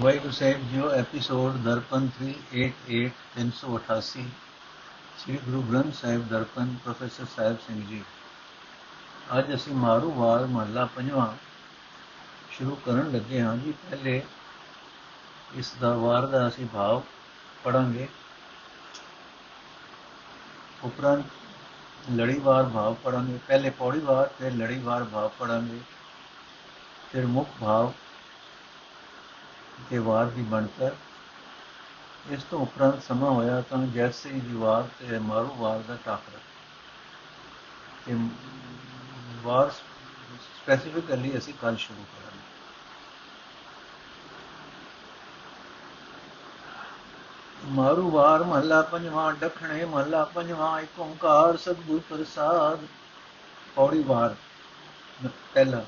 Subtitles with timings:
[0.00, 2.98] ਵਾਹਿਗੁਰੂ ਸਾਹਿਬ ਜੀਓ episode Darpan 388
[3.36, 4.24] 388
[5.18, 8.02] Sri Guru Granth Sahib Darpan, professor Sahib Singh ji.
[9.38, 11.32] ਅੱਜ ਅਸੀਂ ਮਾਰੂਵਾਲ ਮਹੱਲਾ ਪੰਜਵਾਂ
[12.50, 14.22] ਸ਼ੁਰੂ ਕਰਨ ਲੱਗੇ ਹਾਂ ਜੀ। ਪਹਿਲੇ
[15.54, 17.02] ਇਸ ਦਾ ਵਾਰ ਦਾ ਅਸੀਂ ਭਾਵ
[17.64, 18.08] ਪੜਾਂਗੇ
[20.84, 25.80] ਉਪਰੰਤ ਲੜੀਵਾਰ ਭਾਵ ਪੜਾਂਗੇ ਪਹਿਲੇ ਪੌੜੀਵਾਰ, ਫਿਰ ਲੜੀਵਾਰ ਭਾਵ ਪੜਾਂਗੇ
[27.12, 27.92] ਫਿਰ ਮੁੱਖ ਭਾਵ
[29.90, 30.96] ਤੇ ਵਾਰ ਦੀ ਬਣਤਰ।
[32.30, 36.38] ਇਸ ਤੋਂ ਉਪਰੰਤ ਸਮਾਂ ਹੋਇਆ ਤਾਂ ਜੈਸੇ ਹੀ ਵਾਰ ਤੇ ਮਾਰੂ ਵਾਰ ਦਾ ਟਾਕਰਾ।
[38.06, 38.16] ਤੇ
[39.42, 42.36] ਵਾਰ ਸਪੈਸੀਫਿਕਲੀ ਅਸੀਂ ਕੱਲ ਸ਼ੁਰੂ ਕਰਾਂਗੇ।
[47.64, 52.78] ਮਾਰੂ ਵਾਰ ਮਹੱਲਾ ਪੰਜਵਾਂ, ਡਖਣੇ ਮਹੱਲਾ ਪੰਜਵਾਂ, ਇੱਕ ਓੰਕਾਰ ਸਤਿਗੁਰ ਪ੍ਰਸਾਦ।
[53.74, 54.34] ਪੌੜੀ ਵਾਰ
[55.54, 55.84] ਪਹਿਲਾ।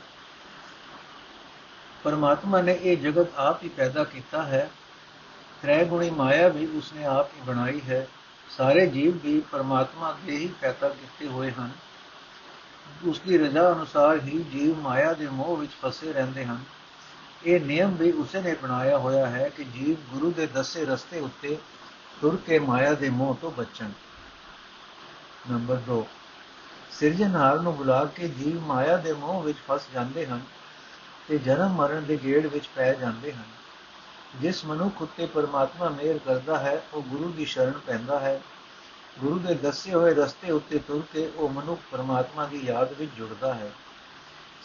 [2.04, 4.70] ਪਰਮਾਤਮਾ ਨੇ ਇਹ ਜਗਤ ਆਪ ਹੀ ਪੈਦਾ ਕੀਤਾ ਹੈ।
[5.62, 8.06] ਤ੍ਰੈ ਗੁਣੀ ਮਾਇਆ ਵੀ ਉਸਨੇ ਆਪ ਹੀ ਬਣਾਈ ਹੈ।
[8.50, 11.70] ਸਾਰੇ ਜੀਵ ਵੀ ਪਰਮਾਤਮਾ ਦੇ ਹੀ ਪੈਦਾ ਕੀਤੇ ਹੋਏ ਹਨ।
[13.04, 16.58] ਉਸ ਦੀ ਰਜ਼ਾ ਅਨੁਸਾਰ ਹੀ ਜੀਵ ਮਾਇਆ ਦੇ ਮੋਹ ਵਿੱਚ ਫਸੇ ਰਹਿੰਦੇ ਹਨ।
[17.44, 21.58] ਇਹ ਨਿਯਮ ਵੀ ਉਸੇ ਨੇ ਬਣਾਇਆ ਹੋਇਆ ਹੈ ਕਿ ਜੀਵ ਗੁਰੂ ਦੇ ਦੱਸੇ ਰਸਤੇ ਉੱਤੇ
[22.20, 23.90] ਤੁਰ ਕੇ ਮਾਇਆ ਦੇ ਮੋਹ ਤੋਂ ਬਚਣ।
[25.50, 26.06] ਨੰਬਰ 2
[26.90, 30.40] ਸਿਰਜਣਹਾਰ ਨੂੰ ਬੁਲਾ ਕੇ ਜੀਵ ਮਾਇਆ ਦੇ ਮੋਹ ਵਿੱਚ ਫਸ ਜਾਂਦੇ ਹਨ।
[31.28, 33.44] ਤੇ ਜਨਮ ਮਰਨ ਦੇ ਗੇੜ ਵਿੱਚ ਪੈ ਜਾਂਦੇ ਹਨ।
[34.40, 38.40] ਜਿਸ ਮਨੁੱਖ ਉੱਤੇ ਪਰਮਾਤਮਾ ਮਿਹਰ ਕਰਦਾ ਹੈ, ਉਹ ਗੁਰੂ ਦੀ ਸ਼ਰਨ ਪੈਂਦਾ ਹੈ।
[39.18, 43.54] ਗੁਰੂ ਦੇ ਦੱਸੇ ਹੋਏ ਰਸਤੇ ਉੱਤੇ ਤੁਰ ਕੇ ਉਹ ਮਨੁੱਖ ਪਰਮਾਤਮਾ ਦੀ ਯਾਦ ਵਿੱਚ ਜੁੜਦਾ
[43.54, 43.72] ਹੈ।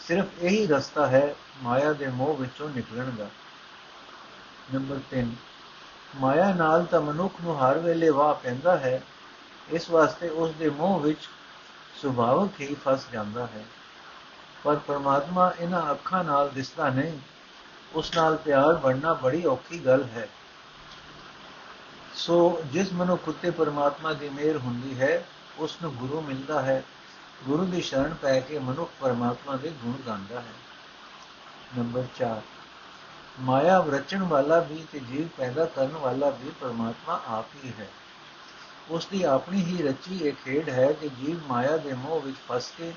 [0.08, 3.26] ਸਿਰਫ ਇਹੀ ਰਸਤਾ ਹੈ, ਮਾਇਆ ਦੇ ਮੋਹ ਵਿੱਚੋਂ ਨਿਕਲਣ ਦਾ।
[4.74, 5.34] ਨੰਬਰ 3
[6.16, 9.02] ਮਾਇਆ ਨਾਲ ਤਾਂ ਮਨੁੱਖ ਨੂੰ ਹਰ ਵੇਲੇ ਵਾਹ ਪੈਂਦਾ ਹੈ।
[9.70, 11.28] ਇਸ ਵਾਸਤੇ ਉਸ ਦੇ ਮੋਹ ਵਿੱਚ
[12.02, 13.64] ਸੁਭਾਵਕ ਹੀ ਫਸ ਜਾਂਦਾ ਹੈ।
[14.64, 17.18] ਪਰ ਪਰਮਾਤਮਾ ਇਹਨਾਂ ਅੱਖਾਂ ਨਾਲ ਦਿਸਦਾ ਨਹੀਂ।
[17.94, 20.28] ਉਸ ਨਾਲ ਪਿਆਰ ਬਣਨਾ ਬੜੀ ਔਖੀ ਗੱਲ ਹੈ।
[22.14, 25.26] ਸੋ ਜਿਸ ਮਨੁੱਖ ਉੱਤੇ ਪਰਮਾਤਮਾ ਦੀ ਮਿਹਰ ਹੁੰਦੀ ਹੈ
[25.58, 26.82] ਉਸ ਨੂੰ ਗੁਰੂ ਮਿਲਦਾ ਹੈ।
[27.44, 30.52] ਗੁਰੂ ਦੀ ਸ਼ਰਨ ਪੈ ਕੇ ਮਨੁੱਖ ਪਰਮਾਤਮਾ ਦੇ ਗੁਣ ਗਾਉਂਦਾ ਹੈ।
[31.78, 32.40] ਨੰਬਰ 4
[33.40, 37.88] ਮਾਇਆ ਰਚਣ ਵਾਲਾ ਵੀ ਤੇ ਜੀਵ ਪੈਦਾ ਕਰਨ ਵਾਲਾ ਵੀ ਪਰਮਾਤਮਾ ਆਪ ਹੀ ਹੈ।
[38.90, 42.72] ਉਸ ਦੀ ਆਪਣੀ ਹੀ ਰਚੀ ਇੱਕ ਖੇਡ ਹੈ ਕਿ ਜੀਵ ਮਾਇਆ ਦੇ ਮੋਹ ਵਿੱਚ ਫਸ
[42.78, 42.92] ਕੇ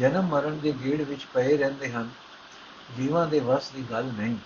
[0.00, 2.10] ਜਨਮ ਮਰਨ ਦੇ ਗੇੜ ਵਿੱਚ ਪਏ ਰਹਿੰਦੇ ਹਨ।
[2.96, 4.36] ਜੀਵਾਂ ਦੇ ਵਸ ਦੀ ਗੱਲ ਨਹੀਂ।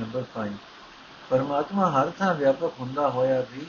[0.00, 0.52] ਨੰਬਰ 5
[1.30, 3.66] ਪਰਮਾਤਮਾ ਹਰ ਥਾਂ ਵਿਆਪਕ ਹੁੰਦਾ ਹੋਇਆ ਵੀ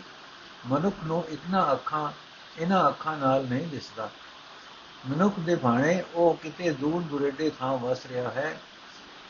[0.67, 2.11] ਮਨੁੱਖ ਨੂੰ ਇਤਨਾ ਅੱਖਾਂ
[2.59, 4.09] ਇਹਨਾਂ ਅੱਖਾਂ ਨਾਲ ਨਹੀਂ ਦਿਸਦਾ।
[5.09, 8.61] ਮਨੁੱਖ ਦੇ ਭਾਣੇ ਉਹ ਕਿਤੇ ਦੂਰ ਦੁਰੇਡੇ ਥਾਂ ਵਸ ਰਿਹਾ ਹੈ।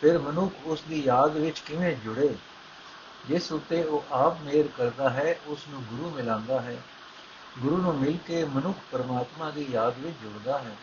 [0.02, 2.36] ਫਿਰ ਮਨੁੱਖ ਉਸ ਦੀ ਯਾਦ ਵਿੱਚ ਕਿਵੇਂ ਜੁੜੇ?
[3.28, 6.78] ਜਿਸ ਉਤੇ ਉਹ ਆਪ ਮੇਰ ਕਰਦਾ ਹੈ, ਉਸ ਨੂੰ ਗੁਰੂ ਮਿਲਾਂਦਾ ਹੈ।
[7.60, 10.76] ਗੁਰੂ ਨੂੰ ਮਿਲ ਕੇ ਮਨੁੱਖ ਪਰਮਾਤਮਾ ਦੀ ਯਾਦ ਵਿੱਚ ਜੁੜਦਾ ਹੈ।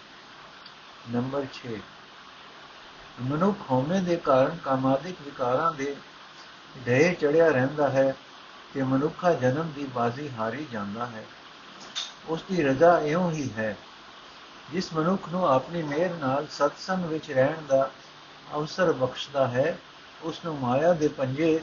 [1.11, 1.77] ਨੰਬਰ 6
[3.21, 5.97] ਮਨੁੱਖ ਹਉਮੈ ਦੇ ਕਾਰਨ ਕਾਮਾਦਿਕ ਵਿਕਾਰਾਂ ਦੇ
[6.87, 8.15] ਢੇ ਚੜਿਆ ਰਹਿੰਦਾ ਹੈ
[8.75, 11.25] ਕਿ ਮਨੁੱਖਾ ਜਨਮ ਦੀ ਬਾਜ਼ੀ ਹਾਰੀ ਜਾਂਦਾ ਹੈ।
[12.29, 13.77] ਉਸ ਦੀ ਰਜ਼ਾ ਇਉਂ ਹੀ ਹੈ,
[14.73, 17.91] ਜਿਸ ਮਨੁੱਖ ਨੂੰ ਆਪਣੀ ਮਿਹਰ ਨਾਲ ਸਤਸੰਗ ਵਿੱਚ ਰਹਿਣ ਦਾ
[18.55, 19.79] ਅਵਸਰ ਬਖਸ਼ਦਾ ਹੈ
[20.23, 21.61] ਉਸ ਨੂੰ ਮਾਇਆ ਦੇ ਪੰਜੇ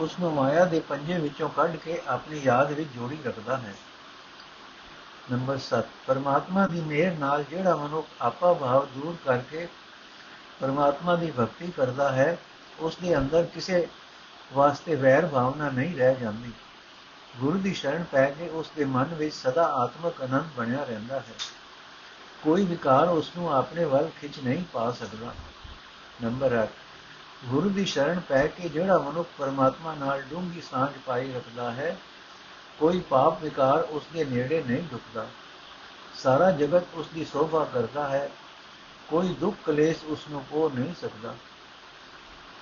[0.00, 3.74] ਉਸ ਨੂੰ ਮਾਇਆ ਦੇ ਪੰਜੇ ਵਿੱਚੋਂ ਕੱਢ ਕੇ ਆਪਣੀ ਯਾਦ ਵਿੱਚ ਜੋੜੀ ਰੱਖਦਾ ਹੈ।
[5.32, 9.68] ਨੰਬਰ 7 ਪਰਮਾਤਮਾ ਦੀ ਮਿਹਰ ਨਾਲ ਜਿਹੜਾ ਮਨੁੱਖ ਆਪਾ ਭਾਵ ਦੂਰ ਕਰਕੇ
[10.60, 12.38] ਪਰਮਾਤਮਾ ਦੀ ਭਗਤੀ ਕਰਦਾ ਹੈ
[12.78, 13.88] ਉਸ ਦੇ ਅੰਦਰ ਕਿਸੇ
[14.52, 16.52] ਵਾਸਤੇ ਵੈਰ ਭਾਵਨਾ ਨਹੀਂ ਰਹਿ ਜਾਂਦੀ।
[17.36, 21.34] ਗੁਰੂ ਦੀ ਸ਼ਰਨ ਪੈ ਕੇ ਉਸ ਦੇ ਮਨ ਵਿੱਚ ਸਦਾ ਆਤਮਕ ਅਨੰਦ ਬਣਿਆ ਰਹਿੰਦਾ ਹੈ।
[22.42, 25.34] ਕੋਈ ਵਿਕਾਰ ਉਸ ਨੂੰ ਆਪਣੇ ਵੱਲ ਖਿੱਚ ਨਹੀਂ ਪਾ ਸਕਦਾ।
[26.22, 26.66] ਨੰਬਰ 8
[27.44, 31.96] ਗੁਰੂ ਦੀ ਸ਼ਰਨ ਪੈ ਕੇ ਜਿਹੜਾ ਮਨੁੱਖ ਪਰਮਾਤਮਾ ਨਾਲ ਡੂੰਗੀ ਸਾਂਝ ਪਾਈ ਰੱਖਦਾ ਹੈ,
[32.78, 35.26] ਕੋਈ ਪਾਪ ਵਿਕਾਰ ਉਸ ਦੇ ਨੇੜੇ ਨਹੀਂ ਢੁਕਦਾ
[36.14, 38.30] ਸਾਰਾ ਜਗਤ ਉਸ ਦੀ ਸੋਭਾ ਕਰਦਾ ਹੈ,
[39.08, 41.34] ਕੋਈ ਦੁੱਖ ਕਲੇਸ਼ ਉਸ ਨੂੰ ਕੋ ਨਹੀਂ ਸਕਦਾ।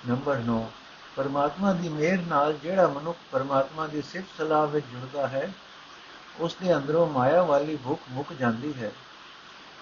[0.07, 0.71] ਨੰਬਰ 9
[1.15, 5.53] ਪਰਮਾਤਮਾ ਦੀ ਮਿਹਰ ਨਾਲ ਜਿਹੜਾ ਮਨੁੱਖ ਪਰਮਾਤਮਾ ਦੀ ਸਿਫਤ ਸਲਾਹ ਵਿੱਚ ਜੁੜਦਾ ਹੈ,
[6.39, 8.91] ਉਸ ਦੇ ਅੰਦਰੋਂ ਮਾਇਆ ਵਾਲੀ ਭੁੱਖ ਮੁੱਕ ਜਾਂਦੀ ਹੈ।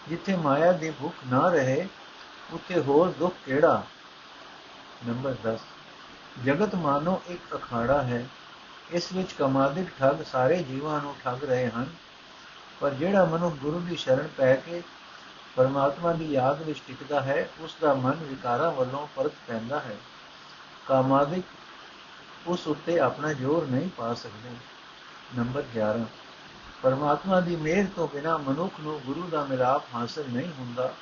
[0.09, 1.87] ਜਿੱਥੇ ਮਾਇਆ ਦੀ ਭੁੱਖ ਨਾ ਰਹੇ,
[2.53, 3.83] ਉੱਥੇ ਹੋਰ ਦੁੱਖ ਕਿਹੜਾ?
[5.07, 5.59] ਨੰਬਰ 10
[6.45, 8.27] ਜਗਤ ਮਾਨੋ ਇੱਕ ਅਖਾੜਾ ਹੈ।
[8.91, 11.85] ਇਸ ਵਿੱਚ ਕਮਾਦਿਕ ਠੱਗ ਸਾਰੇ ਜੀਵਾਂ ਨੂੰ ਠੱਗ ਰਹੇ ਹਨ।
[12.79, 14.83] ਪਰ ਜਿਹੜਾ ਮਨੁੱਖ ਗੁਰੂ ਦੀ ਸ਼ਰਨ ਪੈ ਕੇ
[15.55, 19.97] ਪਰਮਾਤਮਾ ਦੀ ਯਾਦ ਵਿੱਚ ਟਿਕਦਾ ਹੈ ਉਸ ਦਾ ਮਨ ਵਿਕਾਰਾਂ ਵੱਲੋਂ ਪਰਤ ਪੈਂਦਾ ਹੈ।
[20.87, 21.45] ਕਾਮਾਦਿਕ
[22.47, 24.49] ਉਸ ਉੱਤੇ ਆਪਣਾ ਜ਼ੋਰ ਨਹੀਂ ਪਾ ਸਕਦੇ।
[25.37, 26.05] ਨੰਬਰ 11
[26.81, 30.93] ਪਰਮਾਤਮਾ ਦੀ ਮਿਹਰ ਤੋਂ ਬਿਨਾ ਮਨੁੱਖ ਨੂੰ ਗੁਰੂ ਦਾ ਮਿਲਾਪ ਹਾਸਲ ਨਹੀਂ ਹੁੰਦਾ।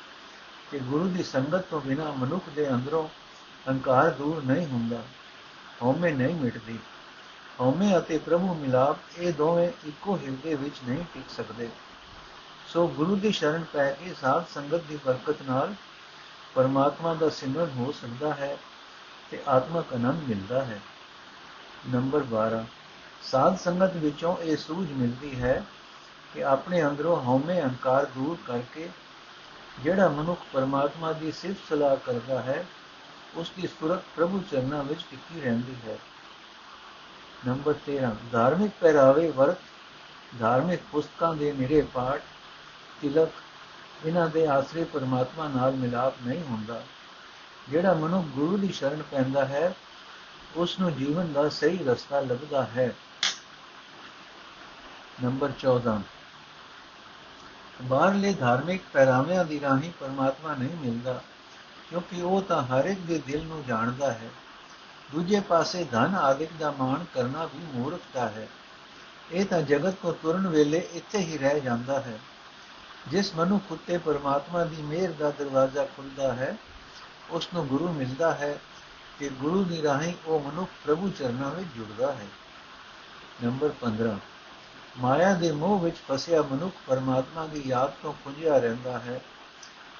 [0.71, 3.07] ਕਿ ਗੁਰੂ ਦੀ ਸੰਗਤ ਤੋਂ ਬਿਨਾ ਮਨੁੱਖ ਦੇ ਅੰਦਰੋਂ
[3.69, 5.01] ਹੰਕਾਰ ਦੂਰ ਨਹੀਂ ਹੁੰਦਾ,
[5.83, 6.77] ਹਉਮੈ ਨਹੀਂ ਮਿਟਦੀ।
[7.59, 11.69] ਹਉਮੈ ਅਤੇ ਪ੍ਰਭੂ ਮਿਲਾਪ ਇਹ ਦੋਵੇਂ ਇੱਕੋ ਹਿਰਦੇ ਵਿੱਚ ਨਹੀਂ ਟਿਕ ਸਕਦੇ।
[12.67, 15.73] ਸੋ ਗੁਰੂ ਦੀ ਸ਼ਰਨ ਪੈ ਕੇ ਸਾਧ ਸੰਗਤ ਦੀ ਬਰਕਤ ਨਾਲ
[16.55, 18.57] ਪਰਮਾਤਮਾ ਦਾ ਸਿਮਰਨ ਹੋ ਸਕਦਾ ਹੈ
[19.31, 20.79] ਤੇ ਆਤਮਕ ਆਨੰਦ ਮਿਲਦਾ ਹੈ।
[21.89, 22.63] ਨੰਬਰ 12
[23.23, 25.63] ਸਾਧ ਸੰਗਤ ਵਿੱਚੋਂ ਇਹ ਸੂਝ ਮਿਲਦੀ ਹੈ
[26.33, 28.89] ਕਿ ਆਪਣੇ ਅੰਦਰੋਂ ਹਉਮੈ ਅਹੰਕਾਰ ਦੂਰ ਕਰਕੇ
[29.83, 32.65] ਜਿਹੜਾ ਮਨੁੱਖ ਪਰਮਾਤਮਾ ਦੀ ਸਿਫਤ ਸਲਾਹ ਕਰਦਾ ਹੈ
[33.35, 35.97] ਉਸ ਦੀ ਸੁਰਤ ਪ੍ਰਭੂ ਚਰਨਾਂ ਵਿੱਚ ਟਿੱਕੀ ਰਹਿੰਦੀ ਹੈ।
[37.47, 39.57] ਨੰਬਰ 13 ਧਾਰਮਿਕ ਪਹਿਰਾਵੇ ਵਰਤ,
[40.39, 42.21] ਧਾਰਮਿਕ ਪੁਸਤਕਾਂ ਦੇ ਨਿਰੇ ਪਾਠ,
[43.01, 43.29] ਤਿਲਕ,
[44.05, 46.83] ਇਹਨਾਂ ਦੇ ਆਸਰੇ ਪਰਮਾਤਮਾ ਨਾਲ ਮਿਲਾਪ ਨਹੀਂ ਹੁੰਦਾ।
[47.69, 49.75] ਜਿਹੜਾ ਮਨੁੱਖ ਗੁਰੂ ਦੀ ਸ਼ਰਨ ਪੈਂਦਾ ਹੈ
[50.55, 52.95] ਉਸ ਨੂੰ ਜੀਵਨ ਦਾ ਸਹੀ ਰਸਤਾ ਲੱਭਦਾ ਹੈ।
[55.23, 56.01] ਨੰਬਰ 14
[57.81, 61.21] ਬਾਹਰਲੇ ਧਾਰਮਿਕ ਪਹਿਰਾਵਿਆਂ ਦੀ ਰਾਹੀਂ ਪਰਮਾਤਮਾ ਨਹੀਂ ਮਿਲਦਾ।
[61.93, 64.29] ਕਿਉਂਕਿ ਉਹ ਤਾਂ ਹਰ ਇੱਕ ਦੇ ਦਿਲ ਨੂੰ ਜਾਣਦਾ ਹੈ।
[65.11, 68.47] ਦੂਜੇ ਪਾਸੇ ਧਨ ਆਦਿਕ ਦਾ ਮਾਣ ਕਰਨਾ ਵੀ ਮੂਰਖਤਾ ਹੈ।
[69.31, 72.19] ਇਹ ਤਾਂ ਜਗਤ ਕੋ ਤੁਰਨ ਵੇਲੇ ਇੱਥੇ ਹੀ ਰਹਿ ਜਾਂਦਾ ਹੈ।
[73.07, 76.57] ਜਿਸ ਮਨੁੱਖ ਉੱਤੇ ਪਰਮਾਤਮਾ ਦੀ ਮਿਹਰ ਦਾ ਦਰਵਾਜ਼ਾ ਖੁੱਲਦਾ ਹੈ
[77.29, 78.59] ਉਸ ਨੂੰ ਗੁਰੂ ਮਿਲਦਾ ਹੈ
[79.19, 82.27] ਕਿ ਗੁਰੂ ਦੀ ਰਾਹੀਂ ਉਹ ਮਨੁੱਖ ਪ੍ਰਭੂ ਚਰਨਾਂ ਵਿੱਚ ਜੁੜਦਾ ਹੈ।
[83.43, 84.17] ਨੰਬਰ 15
[84.97, 89.21] ਮਾਇਆ ਦੇ ਮੋਹ ਵਿੱਚ ਫਸਿਆ ਮਨੁੱਖ ਪਰਮਾਤਮਾ ਦੀ ਯਾਦ ਤੋਂ ਖੁੰਝਿਆ ਰਹਿੰਦਾ ਹੈ।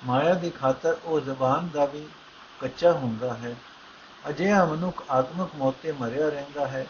[0.06, 2.08] ਮਾਇਆ ਦੀ ਖਾਤਰ ਉਹ ਜ਼ਬਾਨ ਦਾ ਵੀ
[2.60, 3.56] ਕੱਚਾ ਹੁੰਦਾ ਹੈ।
[4.30, 6.86] ਅਜਿਹਾ ਮਨੁੱਖ ਆਤਮਕ ਮੌਤ ਤੇ ਮਰਿਆ ਰਹਿੰਦਾ ਹੈ।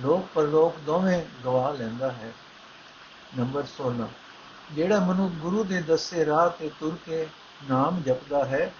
[0.00, 2.32] ਲੋਕ ਪਰਲੋਕ ਦੋਵੇਂ ਗਵਾ ਲੈਂਦਾ ਹੈ।
[3.38, 4.08] ਨੰਬਰ 16
[4.72, 7.26] ਜਿਹੜਾ ਮਨੁੱਖ ਗੁਰੂ ਦੇ ਦੱਸੇ ਰਾਹ ਤੇ ਤੁਰ ਕੇ
[7.70, 8.74] ਨਾਮ ਜਪਦਾ ਹੈ,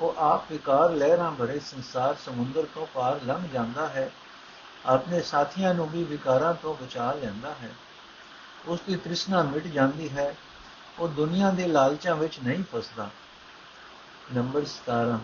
[0.00, 4.10] ਉਹ ਆਪ ਵਿਕਾਰ ਲਹਿਰਾਂ ਭਰੇ ਸੰਸਾਰ ਸਮੁੰਦਰ ਤੋਂ ਪਾਰ ਲੰਘ ਜਾਂਦਾ ਹੈ।
[4.86, 7.70] ਆਪਣੇ ਸਾਥੀਆਂ ਨੂੰ ਵੀ ਵਿਕਾਰਾਂ ਤੋਂ ਬਚਾ ਲੈਂਦਾ ਹੈ।
[8.66, 10.36] ਉਸ ਦੀ ਤ੍ਰਿਸ਼ਨਾ ਮਿਟ ਜਾਂਦੀ ਹੈ।
[11.00, 13.10] ਉਹ ਦੁਨੀਆ ਦੇ ਲਾਲਚਾਂ ਵਿੱਚ ਨਹੀਂ ਫਸਦਾ।
[14.34, 15.18] ਨੰਬਰ 17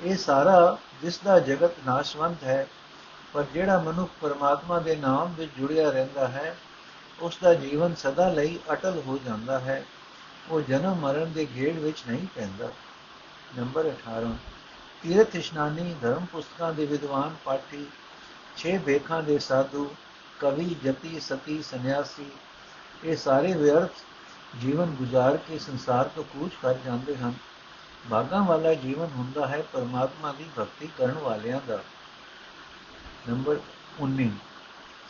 [0.00, 2.66] ਇਹ ਸਾਰਾ ਜਿਸ ਦਾ ਜਗਤ ਨਾਸ਼ਵੰਤ ਹੈ,
[3.32, 6.56] ਪਰ ਜਿਹੜਾ ਮਨੁੱਖ ਪਰਮਾਤਮਾ ਦੇ ਨਾਮ ਵਿੱਚ ਜੁੜਿਆ ਰਹਿੰਦਾ ਹੈ,
[7.20, 9.84] ਉਸ ਦਾ ਜੀਵਨ ਸਦਾ ਲਈ ਅਟਲ ਹੋ ਜਾਂਦਾ ਹੈ।
[10.50, 12.68] ਉਹ ਜਨਮ ਮਰਨ ਦੇ ਗੇੜ ਵਿੱਚ ਨਹੀਂ ਪੈਂਦਾ।
[13.58, 14.36] ਨੰਬਰ 18
[15.02, 17.86] ਤੀਰਥ ਇਸ਼ਨਾਨੀ, ਧਰਮ ਪੁਸਤਕਾਂ ਦੇ ਵਿਦਵਾਨ ਪਾਠੀ,
[18.56, 19.94] ਛੇ ਬੇਖਾਂ ਦੇ ਸਾਧੂ,
[20.40, 22.30] ਕਵੀ ਜਤੀ ਸਤੀ, ਸੰਨਿਆਸੀ,
[23.04, 23.90] ਇਹ ਸਾਰੇ ਵਿਅਰਥ
[24.60, 27.34] ਜੀਵਨ ਗੁਜ਼ਾਰ ਕੇ ਸੰਸਾਰ ਤੋਂ ਕੂਚ ਕਰ ਜਾਂਦੇ ਹਨ।
[28.10, 31.78] ਭਾਗਾਂ ਵਾਲਾ ਜੀਵਨ ਹੁੰਦਾ ਹੈ ਪਰਮਾਤਮਾ ਦੀ ਭਗਤੀ ਕਰਨ ਵਾਲਿਆਂ ਦਾ।
[33.28, 33.56] ਨੰਬਰ
[34.00, 34.30] 19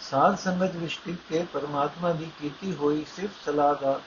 [0.00, 4.00] ਸਾਧ ਸੰਗਤ ਵਿੱਚ ਟਿਕ ਕੇ ਪਰਮਾਤਮਾ ਦੀ ਕੀਤੀ ਹੋਈ ਸਿਰਫ ਸਲਾਹ ਦਾ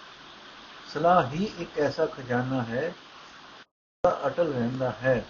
[0.94, 2.94] ਸਲਾਹ ਹੀ ਇੱਕ ਐਸਾ ਖਜ਼ਾਨਾ ਹੈ
[4.04, 5.26] ਜਿਹੜਾ ਅਟਲ ਰਹਿੰਦਾ ਹੈ।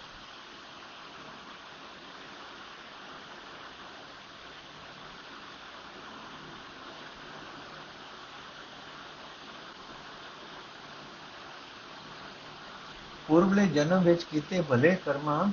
[13.28, 15.52] ਪੂਰਵਲੇ ਜਨਮ ਵਿੱਚ ਕੀਤੇ ਭਲੇ ਕਰਮਾਂ,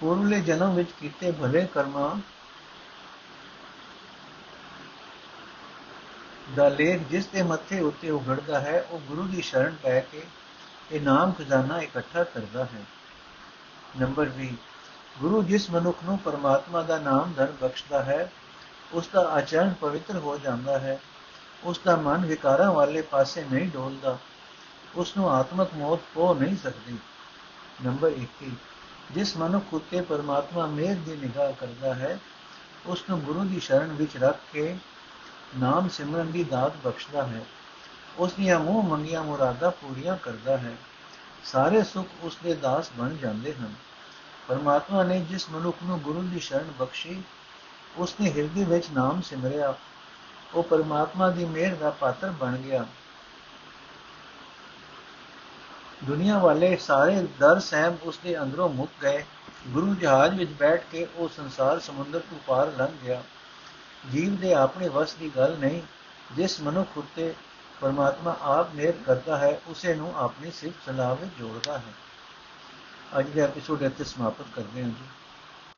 [0.00, 2.16] ਪੂਰਵਲੇ ਜਨਮ ਵਿੱਚ ਕੀਤੇ ਭਲੇ ਕਰਮਾਂ
[6.56, 10.22] ਦਾ ਲੇਖ ਜਿਸ ਦੇ ਮੱਥੇ ਉੱਤੇ ਉਗੜਦਾ ਹੈ, ਉਹ ਗੁਰੂ ਦੀ ਸ਼ਰਨ ਪੈ ਕੇ
[10.92, 12.82] ਇਹ ਨਾਮ ਖਜ਼ਾਨਾ ਇਕੱਠਾ ਕਰਦਾ ਹੈ।
[14.00, 14.56] ਨੰਬਰ 20
[15.18, 18.32] ਗੁਰੂ ਜਿਸ ਮਨੁੱਖ ਨੂੰ ਪਰਮਾਤਮਾ ਦਾ ਨਾਮ ਧਨ ਬਖਸ਼ਦਾ ਹੈ,
[18.92, 20.98] ਉਸ ਦਾ ਆਚਰਣ ਪਵਿੱਤਰ ਹੋ ਜਾਂਦਾ ਹੈ,
[21.64, 24.18] ਉਸ ਦਾ ਮਨ ਵਿਕਾਰਾਂ ਵਾਲੇ ਪਾਸੇ ਨਹੀਂ ਡੋਲਦਾ।
[24.94, 26.98] ਉਸ ਨੂੰ ਆਤਮਕ ਮੌਤ ਹੋ ਨਹੀਂ ਸਕਦੀ।
[27.84, 28.50] ਨੰਬਰ 21
[29.10, 32.18] ਜਿਸ ਮਨੁੱਖ ਉਤੇ ਪਰਮਾਤਮਾ ਮਿਹਰ ਦੀ ਨਿਗਾਹ ਕਰਦਾ ਹੈ
[32.86, 34.76] ਉਸ ਨੂੰ ਗੁਰੂ ਦੀ ਸ਼ਰਨ ਵਿੱਚ ਰੱਖ ਕੇ
[35.58, 37.44] ਨਾਮ ਸਿਮਰਨ ਦੀ ਦਾਤ ਬਖਸ਼ਦਾ ਹੈ।
[38.18, 40.76] ਉਸ ਦੀਆਂ ਮੂੰਹ ਮੰਗੀਆਂ ਮੁਰਾਦਾਂ ਪੂਰੀਆਂ ਕਰਦਾ ਹੈ।
[41.44, 43.74] ਸਾਰੇ ਸੁੱਖ ਉਸ ਦੇ ਦਾਸ ਬਣ ਜਾਂਦੇ ਹਨ।
[44.48, 47.22] ਪਰਮਾਤਮਾ ਨੇ ਜਿਸ ਮਨੁੱਖ ਨੂੰ ਗੁਰੂ ਦੀ ਸ਼ਰਨ ਬਖਸ਼ੀ
[47.96, 49.74] ਉਸ ਨੇ ਹਿਰਦੇ ਵਿੱਚ ਨਾਮ ਸਿਮਰਿਆ।
[50.54, 52.86] ਉਹ ਪਰਮਾਤਮਾ ਦੀ ਮਿਹਰ ਦਾ ਪਾਤਰ ਬਣ ਗਿਆ।
[56.04, 59.24] ਦੁਨੀਆ ਵਾਲੇ ਸਾਰੇ ਦਰ ਸਹਿਮ ਉਸ ਦੇ ਅੰਦਰੋਂ ਮੁੱਕ ਗਏ।
[59.68, 63.22] ਗੁਰੂ ਜਹਾਜ਼ ਵਿੱਚ ਬੈਠ ਕੇ ਉਹ ਸੰਸਾਰ ਸਮੁੰਦਰ ਤੋਂ ਪਾਰ ਲੰਘ ਗਿਆ।
[64.12, 65.82] ਜੀਵ ਦੇ ਆਪਣੇ ਵਸ ਦੀ ਗੱਲ ਨਹੀਂ,
[66.32, 67.34] ਜਿਸ ਮਨੁੱਖ ਉਤੇ
[67.80, 71.92] ਪਰਮਾਤਮਾ ਆਪ ਮਿਹਰ ਕਰਦਾ ਹੈ, ਉਸੇ ਨੂੰ ਆਪਣੀ ਸਿਫਤ ਸਲਾਹ ਵਿੱਚ ਜੋੜਦਾ ਹੈ।
[73.18, 75.04] ਅੱਜ ਦਾ ਐਪੀਸੋਡ ਇੱਥੇ ਸਮਾਪਤ ਕਰਦੇ ਹਾਂ ਜੀ।